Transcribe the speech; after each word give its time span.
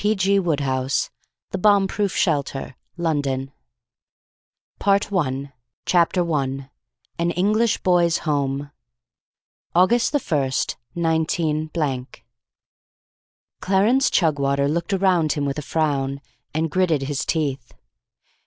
P. 0.01 0.15
G. 0.15 0.39
WODEHOUSE. 0.39 1.11
The 1.51 1.59
Bomb 1.59 1.87
Proof 1.87 2.15
Shelter, 2.15 2.75
London, 2.97 3.39
W. 3.41 3.51
Part 4.79 5.11
One 5.11 5.53
Chapter 5.85 6.23
1 6.23 6.71
AN 7.19 7.29
ENGLISH 7.31 7.77
BOY'S 7.83 8.17
HOME 8.25 8.71
_August 9.75 10.09
the 10.09 10.19
First, 10.19 10.75
19_ 10.95 11.69
Clarence 13.61 14.09
Chugwater 14.09 14.67
looked 14.67 14.91
around 14.91 15.33
him 15.33 15.45
with 15.45 15.59
a 15.59 15.61
frown, 15.61 16.19
and 16.51 16.71
gritted 16.71 17.03
his 17.03 17.23
teeth. 17.23 17.75